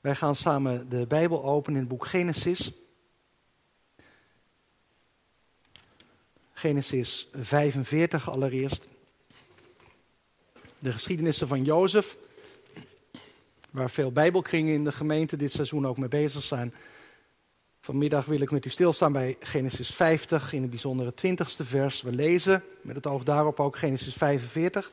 [0.00, 2.70] Wij gaan samen de Bijbel openen in het boek Genesis.
[6.52, 8.88] Genesis 45 allereerst.
[10.78, 12.16] De geschiedenissen van Jozef,
[13.70, 16.74] waar veel Bijbelkringen in de gemeente dit seizoen ook mee bezig zijn.
[17.80, 22.02] Vanmiddag wil ik met u stilstaan bij Genesis 50, in het bijzondere 20ste vers.
[22.02, 24.90] We lezen met het oog daarop ook Genesis 45.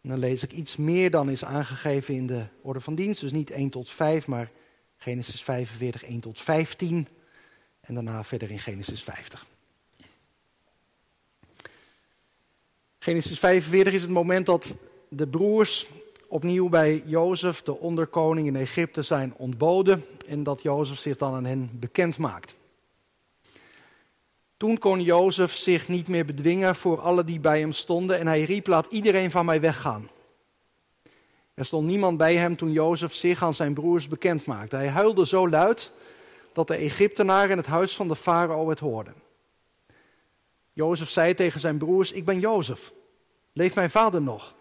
[0.00, 3.20] En dan lees ik iets meer dan is aangegeven in de orde van dienst.
[3.20, 4.50] Dus niet 1 tot 5, maar
[4.98, 7.08] Genesis 45, 1 tot 15.
[7.80, 9.46] En daarna verder in Genesis 50.
[12.98, 14.76] Genesis 45 is het moment dat
[15.08, 15.88] de broers
[16.28, 20.04] opnieuw bij Jozef, de onderkoning in Egypte, zijn ontboden.
[20.26, 22.54] En dat Jozef zich dan aan hen bekend maakt.
[24.58, 28.42] Toen kon Jozef zich niet meer bedwingen voor alle die bij hem stonden en hij
[28.42, 30.08] riep, laat iedereen van mij weggaan.
[31.54, 34.76] Er stond niemand bij hem toen Jozef zich aan zijn broers bekend maakte.
[34.76, 35.92] Hij huilde zo luid
[36.52, 39.14] dat de Egyptenaren in het huis van de farao het hoorden.
[40.72, 42.92] Jozef zei tegen zijn broers, ik ben Jozef.
[43.52, 44.54] Leeft mijn vader nog?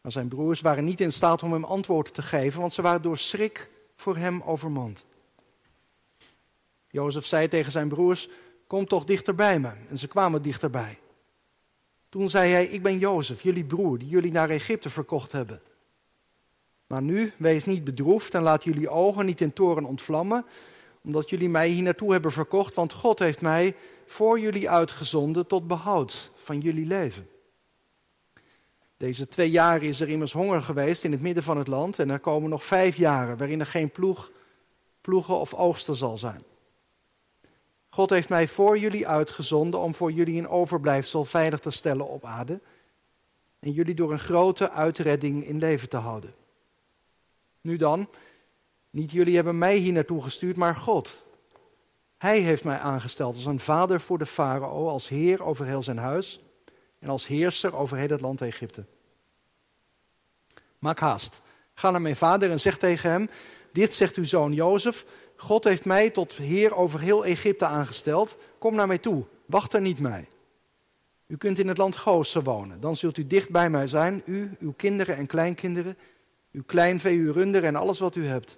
[0.00, 3.02] Maar zijn broers waren niet in staat om hem antwoord te geven, want ze waren
[3.02, 5.04] door schrik voor hem overmand.
[6.90, 8.28] Jozef zei tegen zijn broers,
[8.72, 9.70] kom toch dichter bij me.
[9.88, 10.98] En ze kwamen dichterbij.
[12.08, 15.60] Toen zei hij, ik ben Jozef, jullie broer, die jullie naar Egypte verkocht hebben.
[16.86, 20.44] Maar nu, wees niet bedroefd en laat jullie ogen niet in toren ontvlammen,
[21.02, 23.74] omdat jullie mij hier naartoe hebben verkocht, want God heeft mij
[24.06, 27.28] voor jullie uitgezonden tot behoud van jullie leven.
[28.96, 32.10] Deze twee jaren is er immers honger geweest in het midden van het land en
[32.10, 34.30] er komen nog vijf jaren waarin er geen ploeg,
[35.00, 36.42] ploegen of oogsten zal zijn.
[37.94, 42.24] God heeft mij voor jullie uitgezonden om voor jullie een overblijfsel veilig te stellen op
[42.24, 42.60] aarde
[43.58, 46.34] en jullie door een grote uitredding in leven te houden.
[47.60, 48.08] Nu dan,
[48.90, 51.16] niet jullie hebben mij hier naartoe gestuurd, maar God.
[52.18, 55.98] Hij heeft mij aangesteld als een vader voor de farao, als heer over heel zijn
[55.98, 56.40] huis
[56.98, 58.84] en als heerser over heel het land Egypte.
[60.78, 61.40] Maak haast,
[61.74, 63.30] ga naar mijn vader en zeg tegen hem,
[63.72, 65.04] dit zegt uw zoon Jozef,
[65.36, 68.36] God heeft mij tot heer over heel Egypte aangesteld.
[68.58, 70.28] Kom naar mij toe, wacht er niet mij.
[71.26, 74.50] U kunt in het land Gozen wonen, dan zult u dicht bij mij zijn, u,
[74.58, 75.96] uw kinderen en kleinkinderen,
[76.52, 78.56] uw kleinvee, uw runderen en alles wat u hebt.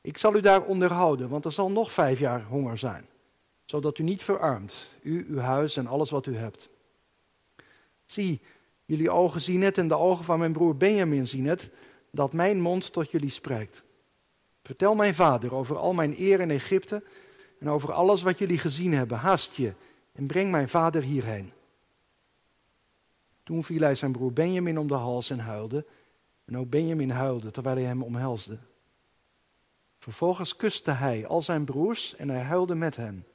[0.00, 3.06] Ik zal u daar onderhouden, want er zal nog vijf jaar honger zijn,
[3.64, 6.68] zodat u niet verarmt, u, uw huis en alles wat u hebt.
[8.06, 8.40] Zie,
[8.84, 11.68] jullie ogen zien het en de ogen van mijn broer Benjamin zien het,
[12.10, 13.82] dat mijn mond tot jullie spreekt.
[14.68, 17.02] Vertel mijn vader over al mijn eer in Egypte
[17.58, 19.18] en over alles wat jullie gezien hebben.
[19.18, 19.72] Haast je
[20.12, 21.52] en breng mijn vader hierheen.
[23.44, 25.86] Toen viel hij zijn broer Benjamin om de hals en huilde.
[26.44, 28.58] En ook Benjamin huilde terwijl hij hem omhelsde.
[29.98, 33.26] Vervolgens kuste hij al zijn broers en hij huilde met hen.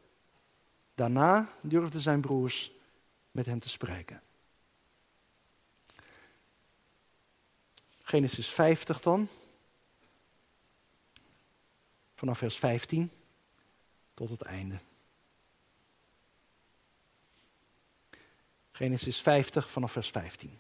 [0.96, 2.72] Daarna durfden zijn broers
[3.32, 4.22] met hem te spreken.
[8.04, 9.28] Genesis 50 dan.
[12.24, 13.12] Vanaf vers 15
[14.14, 14.78] tot het einde.
[18.72, 20.60] Genesis 50 vanaf vers 15.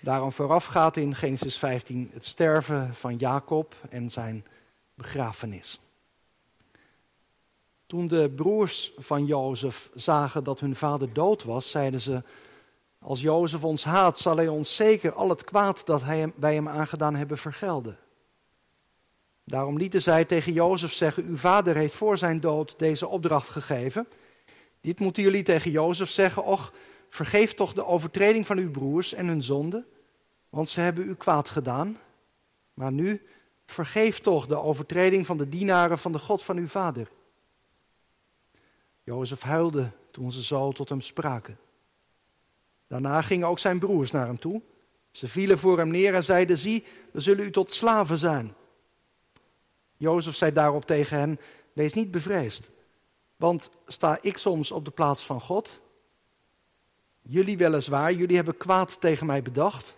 [0.00, 4.46] Daarom voorafgaat in Genesis 15 het sterven van Jacob en zijn
[4.94, 5.80] begrafenis.
[7.86, 12.22] Toen de broers van Jozef zagen dat hun vader dood was, zeiden ze:
[12.98, 16.68] Als Jozef ons haat, zal hij ons zeker al het kwaad dat hij, wij hem
[16.68, 17.98] aangedaan hebben vergelden.
[19.50, 24.06] Daarom lieten zij tegen Jozef zeggen: Uw vader heeft voor zijn dood deze opdracht gegeven.
[24.80, 26.72] Dit moeten jullie tegen Jozef zeggen: Och,
[27.08, 29.84] vergeef toch de overtreding van uw broers en hun zonde,
[30.48, 31.98] want ze hebben u kwaad gedaan.
[32.74, 33.26] Maar nu,
[33.66, 37.08] vergeef toch de overtreding van de dienaren van de God van uw vader.
[39.04, 41.58] Jozef huilde toen ze zo tot hem spraken.
[42.86, 44.60] Daarna gingen ook zijn broers naar hem toe.
[45.10, 48.54] Ze vielen voor hem neer en zeiden: Zie, we zullen u tot slaven zijn.
[50.00, 51.40] Jozef zei daarop tegen hen:
[51.72, 52.70] Wees niet bevreesd,
[53.36, 55.70] want sta ik soms op de plaats van God?
[57.22, 59.94] Jullie weliswaar, jullie hebben kwaad tegen mij bedacht,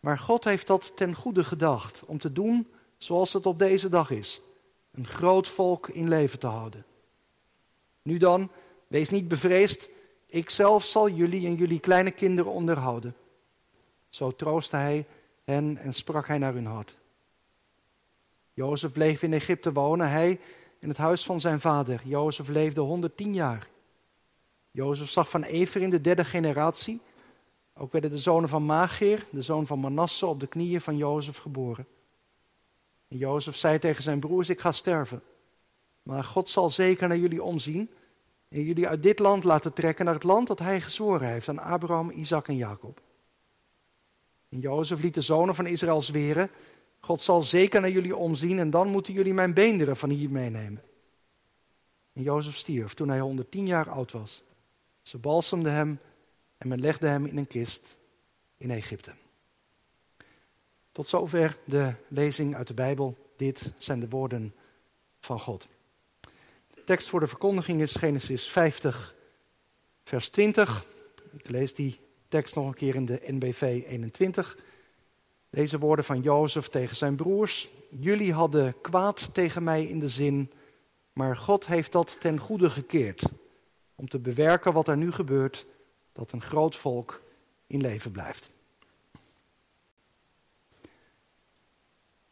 [0.00, 2.68] maar God heeft dat ten goede gedacht om te doen
[2.98, 4.40] zoals het op deze dag is:
[4.90, 6.84] een groot volk in leven te houden.
[8.02, 8.50] Nu dan,
[8.86, 9.88] wees niet bevreesd,
[10.26, 13.14] ik zelf zal jullie en jullie kleine kinderen onderhouden.
[14.10, 15.06] Zo troostte hij
[15.44, 16.94] hen en sprak hij naar hun hart.
[18.56, 20.40] Jozef bleef in Egypte wonen, hij
[20.78, 22.00] in het huis van zijn vader.
[22.04, 23.68] Jozef leefde 110 jaar.
[24.70, 27.00] Jozef zag van Ever in de derde generatie.
[27.74, 31.36] Ook werden de zonen van Magir, de zoon van Manasse, op de knieën van Jozef
[31.36, 31.86] geboren.
[33.08, 35.22] En Jozef zei tegen zijn broers, ik ga sterven.
[36.02, 37.90] Maar God zal zeker naar jullie omzien
[38.48, 41.58] en jullie uit dit land laten trekken naar het land dat hij gezworen heeft aan
[41.58, 43.00] Abraham, Isaac en Jacob.
[44.48, 46.50] En Jozef liet de zonen van Israël zweren,
[47.06, 50.82] God zal zeker naar jullie omzien en dan moeten jullie mijn beenderen van hier meenemen.
[52.12, 54.42] En Jozef stierf toen hij 110 jaar oud was.
[55.02, 56.00] Ze balsemden hem
[56.58, 57.94] en men legde hem in een kist
[58.56, 59.12] in Egypte.
[60.92, 63.16] Tot zover de lezing uit de Bijbel.
[63.36, 64.54] Dit zijn de woorden
[65.20, 65.68] van God.
[66.74, 69.14] De tekst voor de verkondiging is Genesis 50,
[70.04, 70.84] vers 20.
[71.30, 71.98] Ik lees die
[72.28, 74.56] tekst nog een keer in de NBV 21.
[75.56, 77.68] Deze woorden van Jozef tegen zijn broers.
[77.88, 80.50] Jullie hadden kwaad tegen mij in de zin,
[81.12, 83.22] maar God heeft dat ten goede gekeerd.
[83.94, 85.66] Om te bewerken wat er nu gebeurt,
[86.12, 87.20] dat een groot volk
[87.66, 88.50] in leven blijft.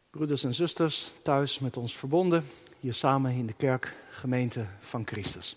[0.09, 2.47] Broeders en zusters, thuis met ons verbonden,
[2.79, 5.55] hier samen in de kerk, gemeente van Christus.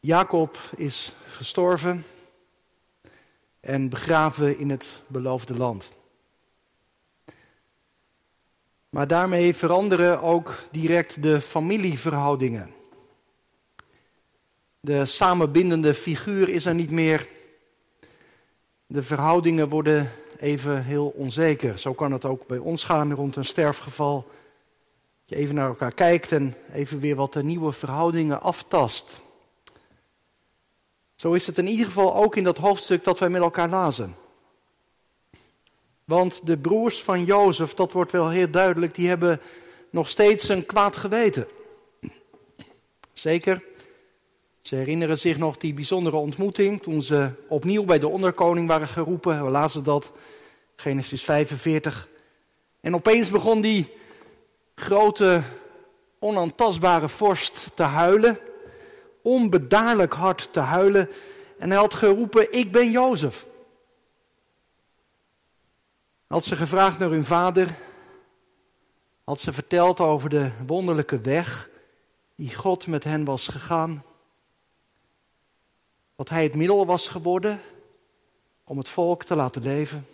[0.00, 2.04] Jacob is gestorven
[3.66, 5.90] en begraven in het beloofde land.
[8.88, 12.70] Maar daarmee veranderen ook direct de familieverhoudingen.
[14.80, 17.26] De samenbindende figuur is er niet meer.
[18.86, 21.78] De verhoudingen worden even heel onzeker.
[21.78, 24.26] Zo kan het ook bij ons gaan rond een sterfgeval.
[25.24, 29.20] Dat je even naar elkaar kijkt en even weer wat de nieuwe verhoudingen aftast.
[31.16, 34.16] Zo is het in ieder geval ook in dat hoofdstuk dat wij met elkaar lazen.
[36.04, 39.40] Want de broers van Jozef, dat wordt wel heel duidelijk, die hebben
[39.90, 41.46] nog steeds een kwaad geweten.
[43.12, 43.62] Zeker,
[44.62, 49.44] ze herinneren zich nog die bijzondere ontmoeting toen ze opnieuw bij de onderkoning waren geroepen.
[49.44, 50.10] We lazen dat,
[50.76, 52.08] Genesis 45.
[52.80, 53.92] En opeens begon die
[54.74, 55.42] grote,
[56.18, 58.38] onaantastbare vorst te huilen
[59.26, 61.10] onbedaarlijk hard te huilen.
[61.58, 63.46] En hij had geroepen, ik ben Jozef.
[66.26, 67.74] Had ze gevraagd naar hun vader.
[69.24, 71.68] Had ze verteld over de wonderlijke weg
[72.34, 74.04] die God met hen was gegaan.
[76.16, 77.60] Dat hij het middel was geworden
[78.64, 80.06] om het volk te laten leven.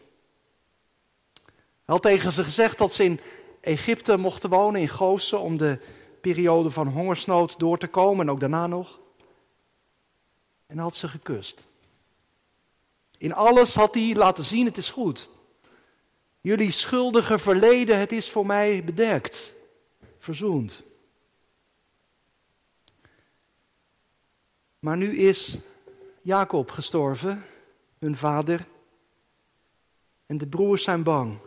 [1.85, 3.20] Hij had tegen ze gezegd dat ze in
[3.61, 5.79] Egypte mochten wonen, in Gozen, om de
[6.20, 9.00] periode van hongersnood door te komen en ook daarna nog
[10.72, 11.62] en had ze gekust.
[13.19, 15.28] In alles had hij laten zien, het is goed.
[16.40, 19.52] Jullie schuldige verleden, het is voor mij bedekt,
[20.19, 20.82] verzoend.
[24.79, 25.56] Maar nu is
[26.22, 27.44] Jacob gestorven,
[27.98, 28.67] hun vader.
[30.26, 31.38] En de broers zijn bang.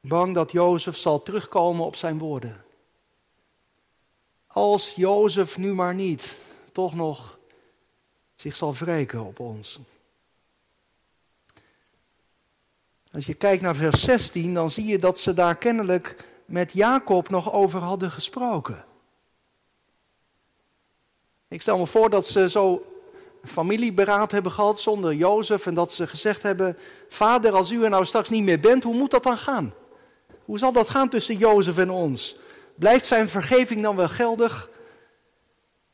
[0.00, 2.64] Bang dat Jozef zal terugkomen op zijn woorden.
[4.46, 6.36] Als Jozef nu maar niet
[6.72, 7.38] toch nog
[8.40, 9.78] zich zal wreken op ons.
[13.12, 17.28] Als je kijkt naar vers 16, dan zie je dat ze daar kennelijk met Jacob
[17.28, 18.84] nog over hadden gesproken.
[21.48, 22.84] Ik stel me voor dat ze zo
[23.44, 26.78] familieberaad hebben gehad zonder Jozef en dat ze gezegd hebben:
[27.08, 29.74] Vader, als u er nou straks niet meer bent, hoe moet dat dan gaan?
[30.44, 32.36] Hoe zal dat gaan tussen Jozef en ons?
[32.74, 34.68] Blijft zijn vergeving dan wel geldig?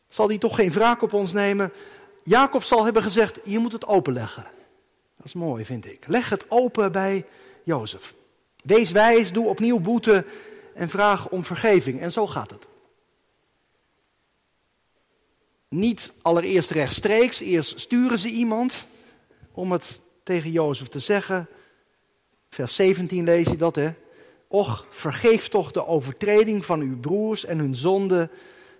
[0.09, 1.73] Zal hij toch geen wraak op ons nemen?
[2.27, 4.43] Jacob zal hebben gezegd, je moet het openleggen.
[5.17, 6.07] Dat is mooi, vind ik.
[6.07, 7.25] Leg het open bij
[7.65, 8.15] Jozef.
[8.63, 10.25] Wees wijs, doe opnieuw boete
[10.75, 12.01] en vraag om vergeving.
[12.01, 12.63] En zo gaat het.
[15.69, 18.85] Niet allereerst rechtstreeks, eerst sturen ze iemand
[19.53, 21.49] om het tegen Jozef te zeggen.
[22.51, 23.91] Vers 17 lees je dat, hè.
[24.49, 28.31] Och, vergeef toch de overtreding van uw broers en hun zonde,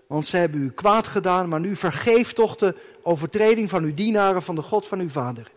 [0.07, 4.41] want ze hebben u kwaad gedaan, maar nu vergeef toch de overtreding van uw dienaren
[4.41, 5.51] van de God van uw vader.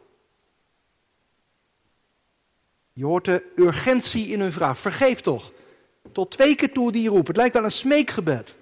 [2.92, 4.78] Je hoort de urgentie in hun vraag.
[4.78, 5.52] Vergeef toch.
[6.12, 7.26] Tot twee keer toe die roep.
[7.26, 8.54] Het lijkt wel een smeekgebed.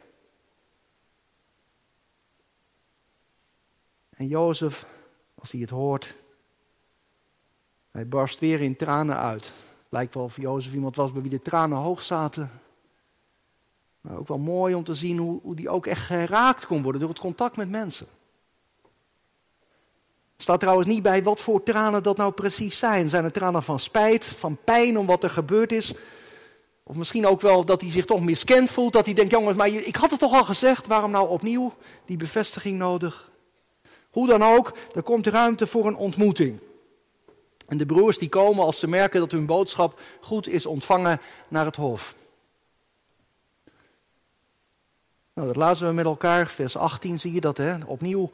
[4.10, 4.86] En Jozef,
[5.34, 6.14] als hij het hoort,
[7.90, 9.52] hij barst weer in tranen uit.
[9.88, 12.60] Lijkt wel of Jozef iemand was bij wie de tranen hoog zaten.
[14.00, 17.00] Maar ook wel mooi om te zien hoe, hoe die ook echt geraakt kon worden
[17.00, 18.06] door het contact met mensen.
[20.36, 23.08] Er staat trouwens niet bij wat voor tranen dat nou precies zijn.
[23.08, 25.94] Zijn het tranen van spijt, van pijn om wat er gebeurd is?
[26.82, 28.92] Of misschien ook wel dat hij zich toch miskend voelt.
[28.92, 30.86] Dat hij denkt, jongens, maar ik had het toch al gezegd.
[30.86, 31.74] Waarom nou opnieuw
[32.04, 33.30] die bevestiging nodig?
[34.10, 36.58] Hoe dan ook, er komt ruimte voor een ontmoeting.
[37.66, 41.64] En de broers die komen als ze merken dat hun boodschap goed is ontvangen naar
[41.64, 42.14] het hof.
[45.38, 46.48] Nou, dat lazen we met elkaar.
[46.48, 47.56] Vers 18 zie je dat.
[47.56, 47.84] Hè?
[47.84, 48.32] Opnieuw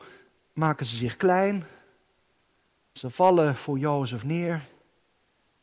[0.53, 1.67] maken ze zich klein.
[2.93, 4.65] Ze vallen voor Jozef neer.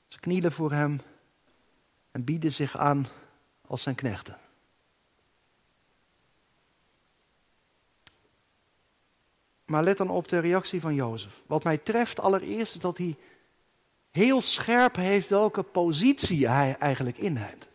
[0.07, 1.01] Ze knielen voor hem
[2.11, 3.07] en bieden zich aan
[3.67, 4.37] als zijn knechten.
[9.65, 11.33] Maar let dan op de reactie van Jozef.
[11.45, 13.15] Wat mij treft allereerst is dat hij
[14.11, 17.70] heel scherp heeft welke positie hij eigenlijk inneemt.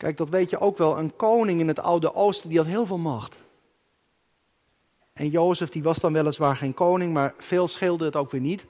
[0.00, 0.98] Kijk, dat weet je ook wel.
[0.98, 3.36] Een koning in het Oude Oosten die had heel veel macht.
[5.12, 8.66] En Jozef die was dan weliswaar geen koning, maar veel scheelde het ook weer niet.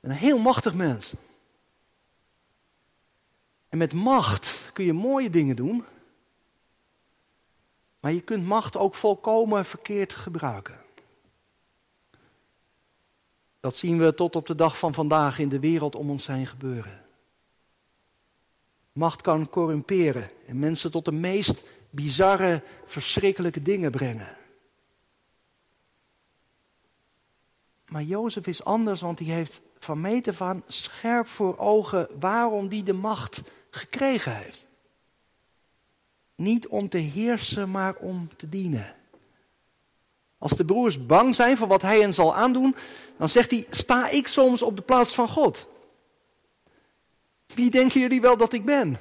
[0.00, 1.12] Een heel machtig mens.
[3.68, 5.84] En met macht kun je mooie dingen doen.
[8.00, 10.82] Maar je kunt macht ook volkomen verkeerd gebruiken.
[13.60, 16.46] Dat zien we tot op de dag van vandaag in de wereld om ons heen
[16.46, 17.05] gebeuren.
[18.96, 24.36] Macht kan corrumperen en mensen tot de meest bizarre, verschrikkelijke dingen brengen.
[27.88, 32.68] Maar Jozef is anders, want hij heeft van meet af aan scherp voor ogen waarom
[32.68, 34.66] hij de macht gekregen heeft.
[36.34, 38.94] Niet om te heersen, maar om te dienen.
[40.38, 42.76] Als de broers bang zijn voor wat hij hen zal aandoen,
[43.16, 45.66] dan zegt hij: Sta ik soms op de plaats van God?
[47.54, 48.98] Wie denken jullie wel dat ik ben?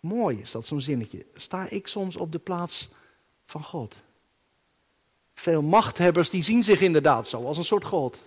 [0.00, 1.26] Mooi is dat zo'n zinnetje.
[1.34, 2.88] Sta ik soms op de plaats
[3.46, 3.94] van God?
[5.34, 8.18] Veel machthebbers die zien zich inderdaad zo als een soort God.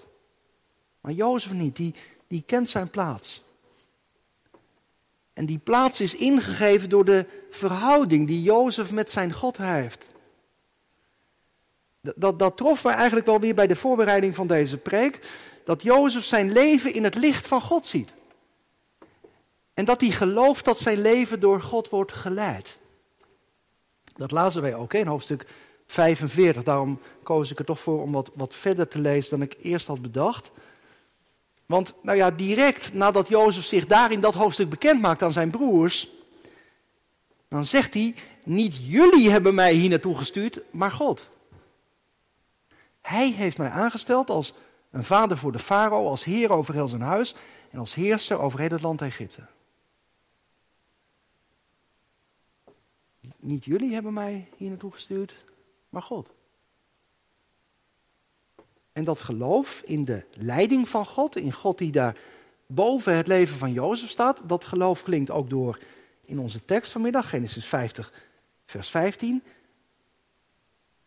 [1.02, 1.94] Maar Jozef niet, die,
[2.28, 3.42] die kent zijn plaats.
[5.34, 10.06] En die plaats is ingegeven door de verhouding die Jozef met zijn God heeft.
[12.02, 15.20] Dat, dat, dat trof mij eigenlijk wel weer bij de voorbereiding van deze preek.
[15.68, 18.14] Dat Jozef zijn leven in het licht van God ziet.
[19.74, 22.78] En dat hij gelooft dat zijn leven door God wordt geleid.
[24.16, 25.48] Dat lazen wij ook in hoofdstuk
[25.88, 26.64] 45.
[26.64, 29.88] Daarom koos ik er toch voor om wat, wat verder te lezen dan ik eerst
[29.88, 30.52] had bedacht.
[31.66, 35.50] Want nou ja, direct nadat Jozef zich daar in dat hoofdstuk bekend maakt aan zijn
[35.50, 36.08] broers,
[37.48, 41.28] dan zegt hij, niet jullie hebben mij hier naartoe gestuurd, maar God.
[43.02, 44.54] Hij heeft mij aangesteld als
[44.98, 47.36] een vader voor de farao, als heer over heel zijn huis
[47.70, 49.42] en als heerser over heel het land Egypte.
[53.38, 55.36] Niet jullie hebben mij hier naartoe gestuurd,
[55.90, 56.30] maar God.
[58.92, 62.18] En dat geloof in de leiding van God, in God die daar
[62.66, 65.80] boven het leven van Jozef staat, dat geloof klinkt ook door
[66.26, 68.14] in onze tekst vanmiddag, Genesis 50,
[68.66, 69.44] vers 15.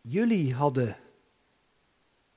[0.01, 0.97] Jullie hadden,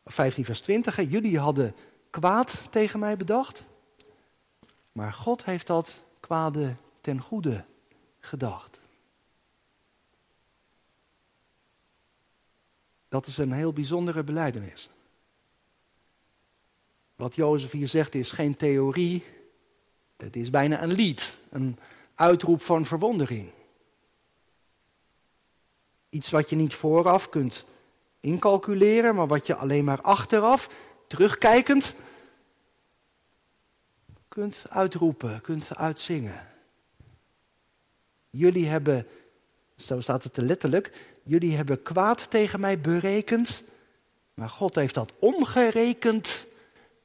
[0.04, 1.74] 15 vers 20, jullie hadden
[2.10, 3.62] kwaad tegen mij bedacht,
[4.92, 7.64] maar God heeft dat kwade ten goede
[8.20, 8.78] gedacht.
[13.08, 14.88] Dat is een heel bijzondere beleidenis.
[17.16, 19.24] Wat Jozef hier zegt is geen theorie,
[20.16, 21.78] het is bijna een lied, een
[22.14, 23.50] uitroep van verwondering.
[26.08, 27.64] Iets wat je niet vooraf kunt
[28.24, 30.68] incalculeren, maar wat je alleen maar achteraf,
[31.06, 31.94] terugkijkend,
[34.28, 36.48] kunt uitroepen, kunt uitzingen.
[38.30, 39.06] Jullie hebben,
[39.76, 43.62] zo staat het letterlijk, jullie hebben kwaad tegen mij berekend,
[44.34, 46.46] maar God heeft dat omgerekend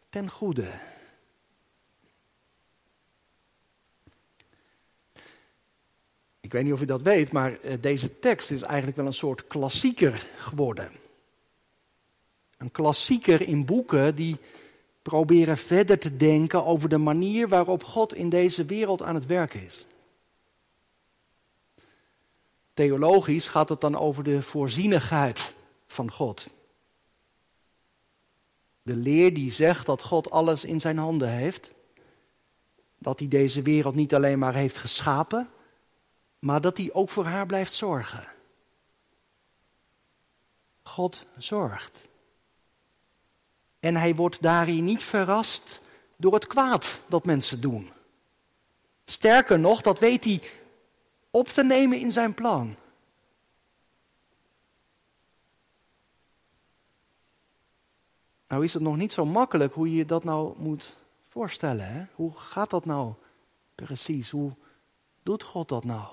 [0.09, 0.71] ten goede.
[6.39, 9.13] Ik weet niet of u dat weet, maar eh, deze tekst is eigenlijk wel een
[9.13, 10.91] soort klassieker geworden.
[12.59, 14.37] Een klassieker in boeken die
[15.01, 19.65] proberen verder te denken over de manier waarop God in deze wereld aan het werken
[19.65, 19.85] is.
[22.73, 25.53] Theologisch gaat het dan over de voorzienigheid
[25.87, 26.47] van God.
[28.81, 31.71] De leer die zegt dat God alles in zijn handen heeft.
[32.97, 35.49] Dat hij deze wereld niet alleen maar heeft geschapen,
[36.39, 38.27] maar dat hij ook voor haar blijft zorgen.
[40.81, 42.07] God zorgt.
[43.79, 45.81] En hij wordt daarin niet verrast
[46.15, 47.91] door het kwaad dat mensen doen.
[49.05, 50.41] Sterker nog, dat weet hij
[51.31, 52.75] op te nemen in zijn plan.
[58.47, 60.95] Nou is het nog niet zo makkelijk hoe je dat nou moet
[61.29, 61.87] voorstellen.
[61.87, 62.05] Hè?
[62.15, 63.13] Hoe gaat dat nou
[63.75, 64.29] precies?
[64.29, 64.51] Hoe
[65.23, 66.07] doet God dat nou?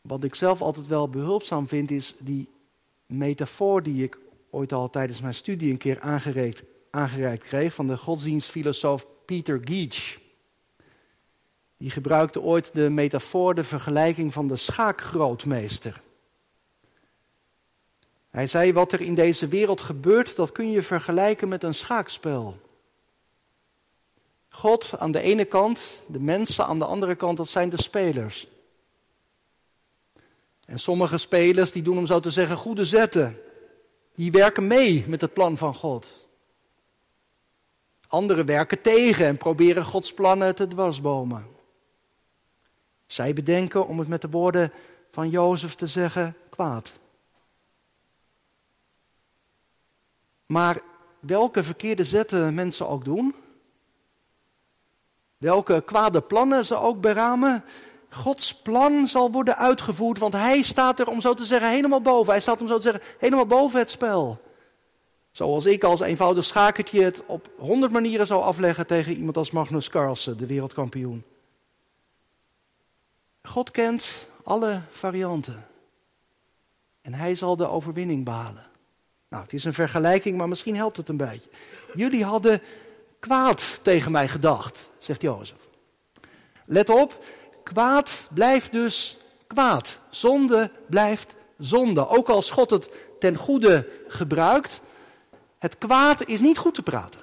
[0.00, 2.48] Wat ik zelf altijd wel behulpzaam vind, is die
[3.10, 4.18] metafoor die ik
[4.50, 10.18] ooit al tijdens mijn studie een keer aangereikt, aangereikt kreeg van de godsdienstfilosoof Peter Geach.
[11.76, 16.00] Die gebruikte ooit de metafoor, de vergelijking van de schaakgrootmeester.
[18.30, 22.60] Hij zei: Wat er in deze wereld gebeurt, dat kun je vergelijken met een schaakspel.
[24.48, 28.46] God aan de ene kant, de mensen aan de andere kant, dat zijn de spelers.
[30.70, 33.40] En sommige spelers die doen om zo te zeggen goede zetten.
[34.14, 36.12] Die werken mee met het plan van God.
[38.08, 41.46] Anderen werken tegen en proberen Gods plannen te dwarsbomen.
[43.06, 44.72] Zij bedenken, om het met de woorden
[45.10, 46.92] van Jozef te zeggen, kwaad.
[50.46, 50.80] Maar
[51.20, 53.34] welke verkeerde zetten mensen ook doen,
[55.38, 57.64] welke kwade plannen ze ook beramen,
[58.10, 62.32] Gods plan zal worden uitgevoerd, want Hij staat er, om zo te zeggen, helemaal boven.
[62.32, 64.40] Hij staat, om zo te zeggen, helemaal boven het spel.
[65.32, 69.88] Zoals ik als eenvoudig schakertje het op honderd manieren zou afleggen tegen iemand als Magnus
[69.88, 71.24] Carlsen, de wereldkampioen.
[73.42, 75.66] God kent alle varianten.
[77.00, 78.66] En hij zal de overwinning behalen.
[79.28, 81.48] Nou, het is een vergelijking, maar misschien helpt het een beetje.
[81.94, 82.62] Jullie hadden
[83.18, 85.68] kwaad tegen mij gedacht, zegt Jozef.
[86.64, 87.24] Let op,
[87.72, 89.98] kwaad blijft dus kwaad.
[90.10, 92.08] Zonde blijft zonde.
[92.08, 94.80] Ook als God het ten goede gebruikt,
[95.58, 97.20] het kwaad is niet goed te praten.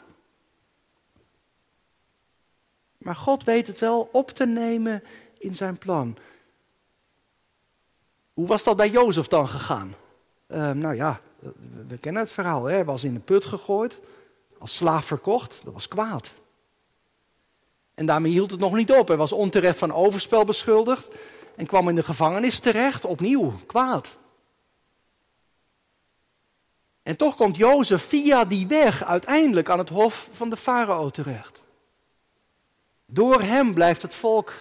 [2.97, 5.03] Maar God weet het wel op te nemen
[5.37, 6.17] in zijn plan.
[8.33, 9.95] Hoe was dat bij Jozef dan gegaan?
[10.47, 11.21] Uh, nou ja,
[11.87, 12.65] we kennen het verhaal.
[12.65, 12.73] Hè?
[12.73, 13.99] Hij was in de put gegooid,
[14.57, 15.59] als slaaf verkocht.
[15.63, 16.33] Dat was kwaad.
[17.97, 19.07] En daarmee hield het nog niet op.
[19.07, 21.07] Hij was onterecht van overspel beschuldigd
[21.55, 24.15] en kwam in de gevangenis terecht, opnieuw kwaad.
[27.03, 31.61] En toch komt Jozef via die weg uiteindelijk aan het hof van de farao terecht.
[33.05, 34.53] Door hem blijft het volk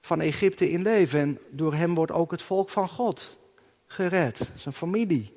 [0.00, 3.36] van Egypte in leven en door hem wordt ook het volk van God
[3.86, 5.32] gered, zijn familie.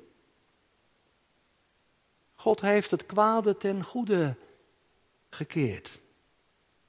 [2.34, 4.34] God heeft het kwade ten goede
[5.30, 6.02] gekeerd.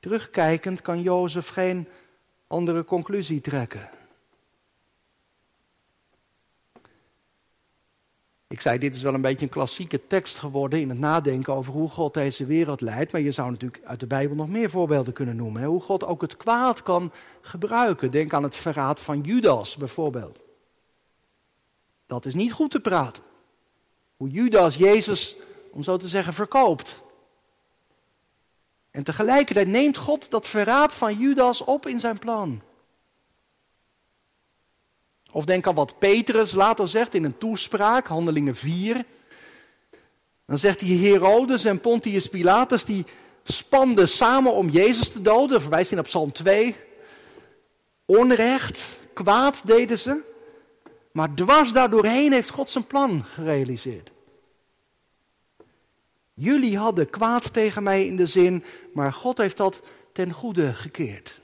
[0.05, 1.87] Terugkijkend kan Jozef geen
[2.47, 3.89] andere conclusie trekken.
[8.47, 11.73] Ik zei, dit is wel een beetje een klassieke tekst geworden in het nadenken over
[11.73, 13.11] hoe God deze wereld leidt.
[13.11, 15.61] Maar je zou natuurlijk uit de Bijbel nog meer voorbeelden kunnen noemen.
[15.61, 15.67] Hè?
[15.67, 18.11] Hoe God ook het kwaad kan gebruiken.
[18.11, 20.39] Denk aan het verraad van Judas bijvoorbeeld.
[22.05, 23.23] Dat is niet goed te praten.
[24.17, 25.35] Hoe Judas Jezus,
[25.71, 27.03] om zo te zeggen, verkoopt.
[28.95, 32.61] En tegelijkertijd neemt God dat verraad van Judas op in zijn plan.
[35.31, 39.05] Of denk aan wat Petrus later zegt in een toespraak, Handelingen 4.
[40.45, 43.05] Dan zegt hij, Herodes en Pontius Pilatus, die
[43.43, 45.61] spanden samen om Jezus te doden.
[45.61, 46.75] Verwijst hij naar Psalm 2.
[48.05, 50.21] Onrecht, kwaad deden ze.
[51.11, 54.11] Maar dwars daardoorheen heeft God zijn plan gerealiseerd.
[56.35, 59.81] Jullie hadden kwaad tegen mij in de zin, maar God heeft dat
[60.13, 61.41] ten goede gekeerd.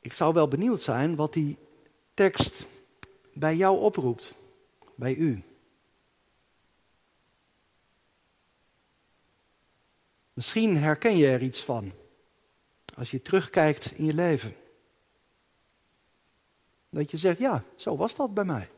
[0.00, 1.56] Ik zou wel benieuwd zijn wat die
[2.14, 2.66] tekst
[3.32, 4.34] bij jou oproept,
[4.94, 5.42] bij u.
[10.32, 11.92] Misschien herken je er iets van
[12.94, 14.56] als je terugkijkt in je leven.
[16.92, 18.68] Dat je zegt, ja, zo was dat bij mij.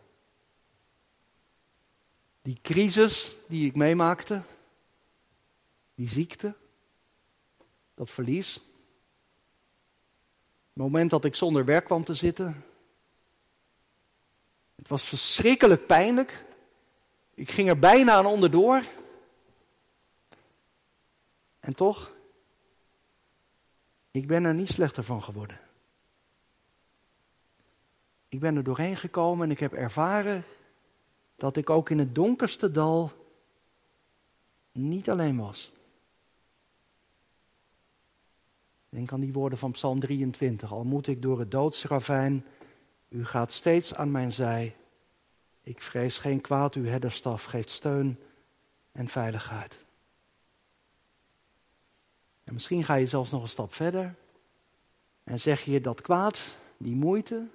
[2.42, 4.42] Die crisis die ik meemaakte,
[5.94, 6.55] die ziekte,
[7.94, 8.55] dat verlies.
[8.55, 12.64] Het moment dat ik zonder werk kwam te zitten.
[14.74, 16.44] Het was verschrikkelijk pijnlijk.
[17.35, 18.85] Ik ging er bijna aan onderdoor.
[21.61, 22.11] En toch,
[24.11, 25.63] ik ben er niet slechter van geworden.
[28.35, 30.44] Ik ben er doorheen gekomen en ik heb ervaren
[31.37, 33.12] dat ik ook in het donkerste dal
[34.73, 35.70] niet alleen was.
[38.88, 40.73] Denk aan die woorden van Psalm 23.
[40.73, 42.44] Al moet ik door het doodsravijn,
[43.09, 44.75] u gaat steeds aan mijn zij.
[45.62, 48.18] Ik vrees geen kwaad, uw herderstaf geeft steun
[48.92, 49.79] en veiligheid.
[52.44, 54.14] En misschien ga je zelfs nog een stap verder
[55.25, 57.47] en zeg je dat kwaad, die moeite,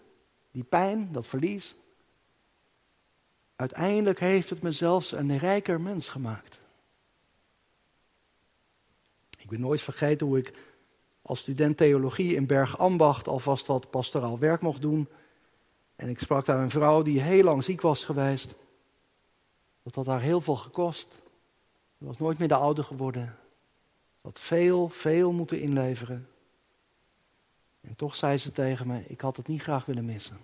[0.52, 1.76] die pijn, dat verlies.
[3.56, 6.60] Uiteindelijk heeft het me zelfs een rijker mens gemaakt.
[9.38, 10.54] Ik ben nooit vergeten hoe ik
[11.22, 15.08] als student theologie in Bergambacht alvast wat pastoraal werk mocht doen.
[15.96, 18.56] En ik sprak daar een vrouw die heel lang ziek was geweest.
[19.84, 21.08] Dat had haar heel veel gekost.
[21.98, 23.38] Ze was nooit meer de oude geworden.
[24.22, 26.28] Ze had veel, veel moeten inleveren.
[27.82, 30.38] En toch zei ze tegen me, ik had het niet graag willen missen.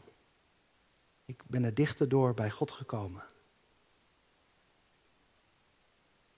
[1.26, 3.24] Ik ben er dichter door bij God gekomen.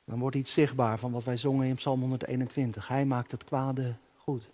[0.06, 2.88] Dan wordt iets zichtbaar van wat wij zongen in Psalm 121.
[2.88, 4.50] Hij maakt het kwade goed.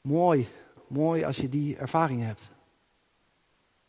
[0.00, 0.48] Mooi,
[0.86, 2.48] mooi als je die ervaring hebt.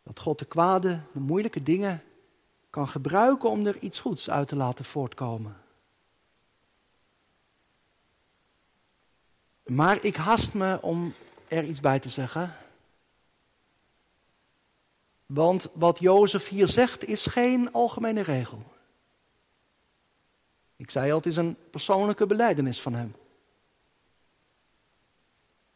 [0.03, 2.03] Dat God de kwade, de moeilijke dingen
[2.69, 5.60] kan gebruiken om er iets goeds uit te laten voortkomen.
[9.71, 11.13] Maar ik haast me om
[11.47, 12.55] er iets bij te zeggen.
[15.25, 18.63] Want wat Jozef hier zegt is geen algemene regel.
[20.75, 23.15] Ik zei al, het is een persoonlijke beleidenis van hem.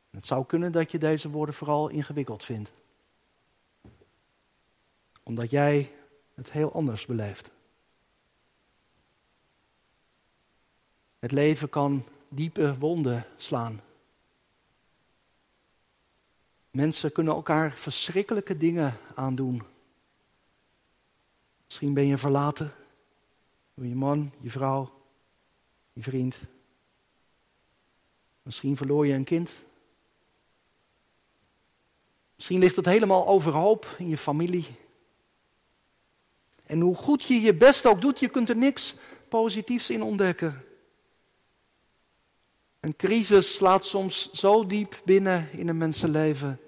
[0.09, 2.71] Het zou kunnen dat je deze woorden vooral ingewikkeld vindt.
[5.23, 5.91] Omdat jij
[6.33, 7.49] het heel anders beleeft.
[11.19, 13.81] Het leven kan diepe wonden slaan.
[16.75, 19.63] Mensen kunnen elkaar verschrikkelijke dingen aandoen.
[21.65, 22.73] Misschien ben je verlaten
[23.73, 24.91] door je man, je vrouw,
[25.93, 26.37] je vriend.
[28.43, 29.51] Misschien verloor je een kind.
[32.35, 34.65] Misschien ligt het helemaal overhoop in je familie.
[36.65, 38.95] En hoe goed je je best ook doet, je kunt er niks
[39.29, 40.65] positiefs in ontdekken.
[42.79, 46.59] Een crisis slaat soms zo diep binnen in een mensenleven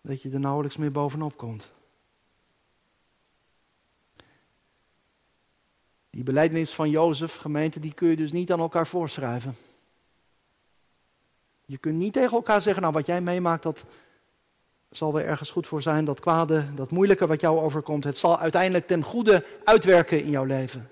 [0.00, 1.68] dat je er nauwelijks meer bovenop komt.
[6.10, 9.56] Die beleidnis van Jozef, gemeente, die kun je dus niet aan elkaar voorschrijven.
[11.64, 13.84] Je kunt niet tegen elkaar zeggen, nou wat jij meemaakt, dat
[14.90, 16.04] zal er ergens goed voor zijn.
[16.04, 20.44] Dat kwade, dat moeilijke wat jou overkomt, het zal uiteindelijk ten goede uitwerken in jouw
[20.44, 20.90] leven.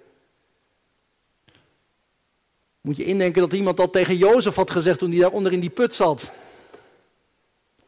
[2.80, 5.60] Moet je indenken dat iemand dat tegen Jozef had gezegd toen hij daar onder in
[5.60, 6.32] die put zat.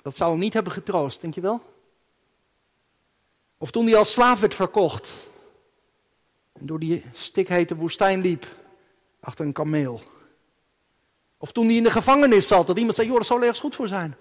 [0.03, 1.63] Dat zou hem niet hebben getroost, denk je wel?
[3.59, 5.13] Of toen hij als slaaf werd verkocht.
[6.53, 8.47] En door die stikhete woestijn liep.
[9.21, 10.03] Achter een kameel.
[11.39, 12.67] Of toen hij in de gevangenis zat.
[12.67, 14.17] Dat iemand zei, joh, dat zal ergens goed voor zijn.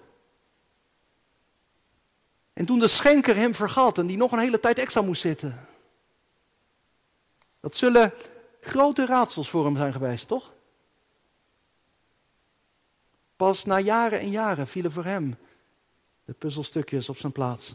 [2.52, 5.66] En toen de schenker hem vergat en die nog een hele tijd extra moest zitten.
[7.60, 8.12] Dat zullen
[8.60, 10.52] grote raadsels voor hem zijn geweest, toch?
[13.36, 15.38] Pas na jaren en jaren vielen voor hem
[16.30, 17.74] de puzzelstukjes op zijn plaats.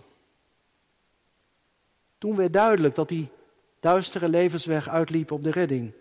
[2.18, 3.30] Toen werd duidelijk dat hij
[3.80, 5.92] duistere levensweg uitliep op de redding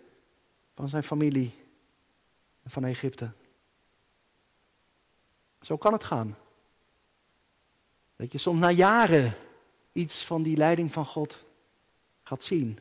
[0.75, 1.53] van zijn familie
[2.63, 3.31] en van Egypte.
[5.61, 6.37] Zo kan het gaan.
[8.15, 9.37] Dat je soms na jaren
[9.91, 11.43] iets van die leiding van God
[12.23, 12.79] gaat zien.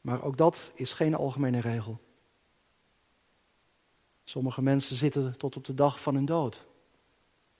[0.00, 2.00] Maar ook dat is geen algemene regel.
[4.28, 6.60] Sommige mensen zitten tot op de dag van hun dood.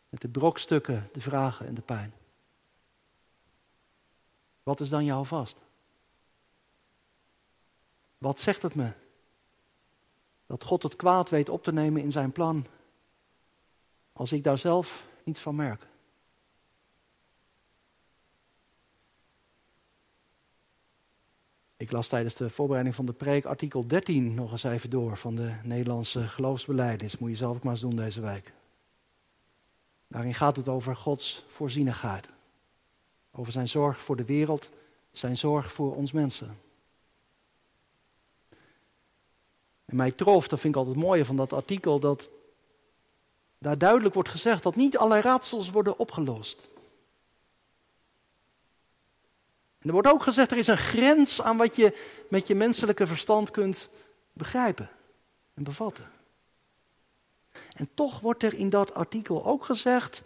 [0.08, 2.14] Met de brokstukken, de vragen en de pijn.
[4.62, 5.56] Wat is dan jouw vast?
[8.18, 8.90] Wat zegt het me?
[10.46, 12.66] Dat God het kwaad weet op te nemen in zijn plan.
[14.12, 15.86] Als ik daar zelf niets van merk.
[21.88, 25.34] Ik las tijdens de voorbereiding van de preek artikel 13 nog eens even door van
[25.34, 27.18] de Nederlandse geloofsbeleidnis.
[27.18, 28.52] Moet je zelf ook maar eens doen deze week.
[30.08, 32.28] Daarin gaat het over Gods voorzienigheid.
[33.30, 34.68] Over zijn zorg voor de wereld,
[35.12, 36.56] zijn zorg voor ons mensen.
[39.84, 42.28] En mij trof, dat vind ik altijd het mooie van dat artikel, dat
[43.58, 46.68] daar duidelijk wordt gezegd dat niet alle raadsels worden opgelost.
[49.78, 53.06] En er wordt ook gezegd, er is een grens aan wat je met je menselijke
[53.06, 53.88] verstand kunt
[54.32, 54.90] begrijpen
[55.54, 56.10] en bevatten.
[57.72, 60.22] En toch wordt er in dat artikel ook gezegd,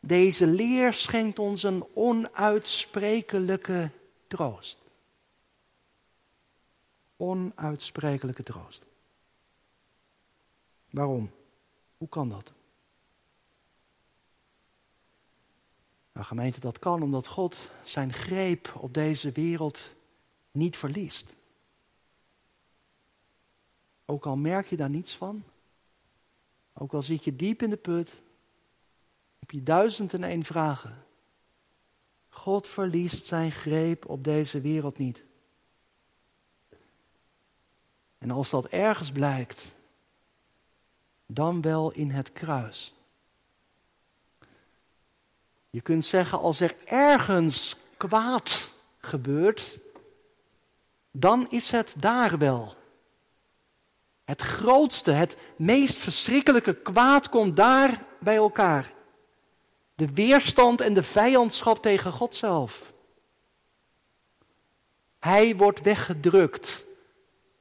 [0.00, 3.90] deze leer schenkt ons een onuitsprekelijke
[4.28, 4.78] troost.
[7.16, 8.82] Onuitsprekelijke troost.
[10.90, 11.30] Waarom?
[11.98, 12.52] Hoe kan dat?
[16.16, 19.80] Nou, gemeente, dat kan omdat God zijn greep op deze wereld
[20.50, 21.32] niet verliest.
[24.04, 25.44] Ook al merk je daar niets van,
[26.72, 28.14] ook al zit je diep in de put,
[29.38, 31.04] heb je duizend en één vragen.
[32.28, 35.22] God verliest zijn greep op deze wereld niet.
[38.18, 39.62] En als dat ergens blijkt,
[41.26, 42.95] dan wel in het kruis.
[45.76, 49.78] Je kunt zeggen, als er ergens kwaad gebeurt,
[51.10, 52.74] dan is het daar wel.
[54.24, 58.92] Het grootste, het meest verschrikkelijke kwaad komt daar bij elkaar.
[59.94, 62.92] De weerstand en de vijandschap tegen God zelf.
[65.18, 66.84] Hij wordt weggedrukt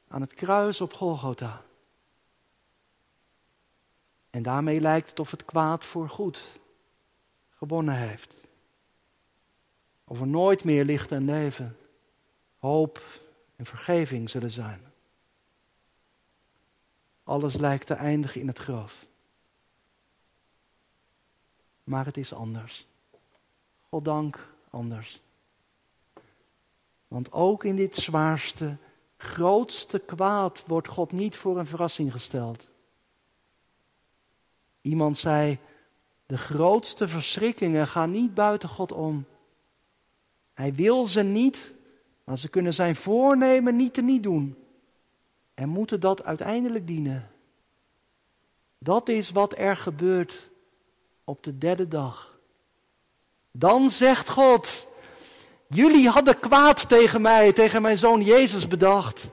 [0.08, 1.62] aan het kruis op Golgotha.
[4.30, 6.42] En daarmee lijkt het of het kwaad voor goed
[7.68, 8.34] gewonnen heeft.
[10.04, 11.78] Of er nooit meer licht en leven,
[12.60, 13.04] hoop
[13.56, 14.82] en vergeving zullen zijn.
[17.24, 19.06] Alles lijkt te eindigen in het graf.
[21.84, 22.86] Maar het is anders.
[23.90, 25.20] Goddank anders.
[27.08, 28.78] Want ook in dit zwaarste,
[29.18, 32.68] grootste kwaad wordt God niet voor een verrassing gesteld.
[34.82, 35.60] Iemand zei,
[36.26, 39.26] de grootste verschrikkingen gaan niet buiten God om.
[40.54, 41.72] Hij wil ze niet,
[42.24, 44.56] maar ze kunnen zijn voornemen niet te niet doen.
[45.54, 47.30] En moeten dat uiteindelijk dienen.
[48.78, 50.48] Dat is wat er gebeurt
[51.24, 52.38] op de derde dag.
[53.52, 54.88] Dan zegt God,
[55.68, 59.26] jullie hadden kwaad tegen mij, tegen mijn zoon Jezus bedacht.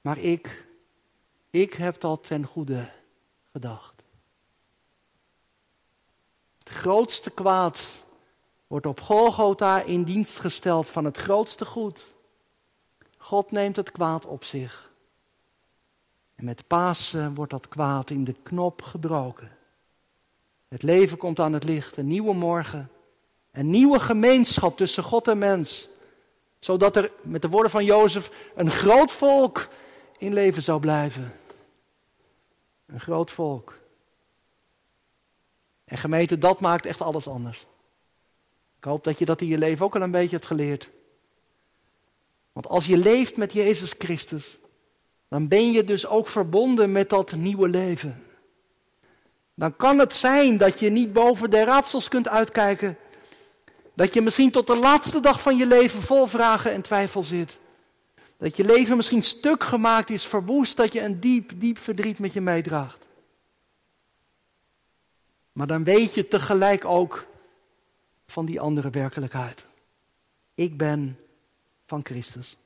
[0.00, 0.64] Maar ik,
[1.50, 2.90] ik heb dat ten goede
[3.52, 3.95] gedacht.
[6.66, 7.82] Het grootste kwaad
[8.66, 12.04] wordt op Golgotha in dienst gesteld van het grootste goed.
[13.16, 14.90] God neemt het kwaad op zich.
[16.34, 19.50] En met Pasen wordt dat kwaad in de knop gebroken.
[20.68, 22.90] Het leven komt aan het licht, een nieuwe morgen,
[23.52, 25.88] een nieuwe gemeenschap tussen God en mens.
[26.58, 29.68] Zodat er, met de woorden van Jozef, een groot volk
[30.18, 31.32] in leven zou blijven.
[32.86, 33.74] Een groot volk.
[35.86, 37.66] En gemeente, dat maakt echt alles anders.
[38.78, 40.88] Ik hoop dat je dat in je leven ook al een beetje hebt geleerd.
[42.52, 44.58] Want als je leeft met Jezus Christus,
[45.28, 48.24] dan ben je dus ook verbonden met dat nieuwe leven.
[49.54, 52.96] Dan kan het zijn dat je niet boven de raadsels kunt uitkijken.
[53.94, 57.58] Dat je misschien tot de laatste dag van je leven vol vragen en twijfel zit.
[58.36, 62.32] Dat je leven misschien stuk gemaakt is, verwoest, dat je een diep, diep verdriet met
[62.32, 63.05] je meedraagt.
[65.56, 67.26] Maar dan weet je tegelijk ook
[68.26, 69.64] van die andere werkelijkheid.
[70.54, 71.18] Ik ben
[71.86, 72.56] van Christus.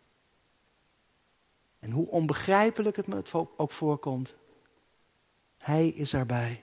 [1.79, 3.23] En hoe onbegrijpelijk het me
[3.57, 4.35] ook voorkomt,
[5.59, 6.63] Hij is erbij.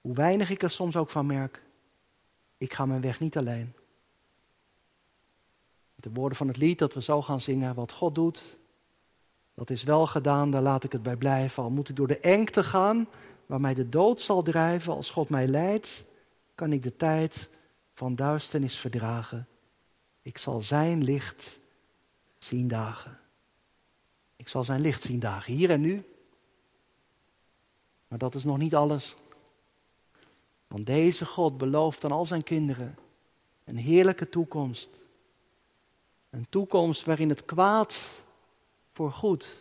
[0.00, 1.62] Hoe weinig ik er soms ook van merk,
[2.58, 3.72] ik ga mijn weg niet alleen.
[5.94, 8.42] De woorden van het lied dat we zo gaan zingen, wat God doet,
[9.54, 11.62] dat is wel gedaan, daar laat ik het bij blijven.
[11.62, 13.08] Al moet ik door de engte gaan,
[13.50, 16.04] waar mij de dood zal drijven, als God mij leidt,
[16.54, 17.48] kan ik de tijd
[17.94, 19.46] van duisternis verdragen.
[20.22, 21.58] Ik zal zijn licht
[22.38, 23.18] zien dagen.
[24.36, 26.04] Ik zal zijn licht zien dagen, hier en nu.
[28.08, 29.14] Maar dat is nog niet alles.
[30.66, 32.96] Want deze God belooft aan al zijn kinderen
[33.64, 34.88] een heerlijke toekomst.
[36.30, 37.96] Een toekomst waarin het kwaad
[38.92, 39.56] voor goed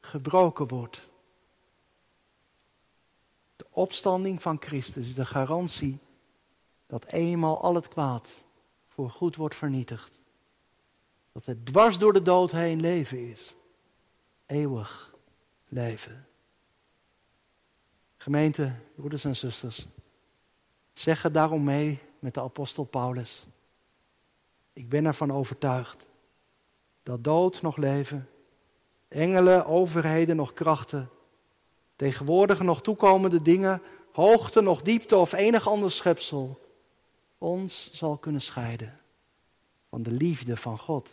[0.00, 1.08] gebroken wordt.
[3.76, 5.98] Opstanding van Christus is de garantie
[6.86, 8.28] dat eenmaal al het kwaad
[8.88, 10.10] voor goed wordt vernietigd.
[11.32, 13.54] Dat het dwars door de dood heen leven is.
[14.46, 15.10] Eeuwig
[15.68, 16.26] leven.
[18.16, 19.86] Gemeente, broeders en zusters,
[20.92, 23.44] zeg het daarom mee met de apostel Paulus.
[24.72, 26.06] Ik ben ervan overtuigd
[27.02, 28.28] dat dood nog leven,
[29.08, 31.10] engelen, overheden nog krachten,
[31.96, 33.82] tegenwoordige nog toekomende dingen,
[34.12, 36.58] hoogte nog diepte of enig ander schepsel
[37.38, 39.00] ons zal kunnen scheiden
[39.88, 41.10] van de liefde van God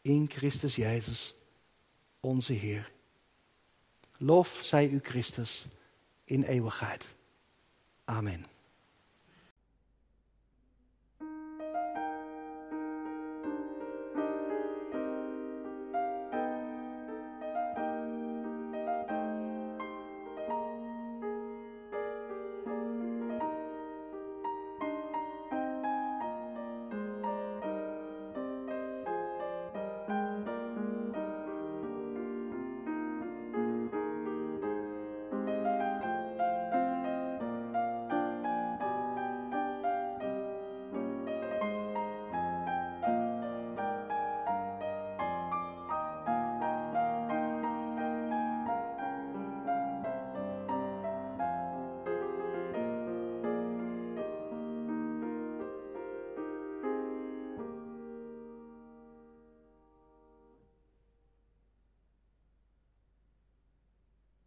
[0.00, 1.34] in Christus Jezus,
[2.20, 2.90] onze Heer.
[4.16, 5.64] Lof zij u Christus
[6.24, 7.04] in eeuwigheid.
[8.04, 8.46] Amen.